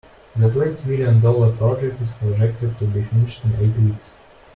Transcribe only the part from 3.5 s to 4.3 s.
eight weeks.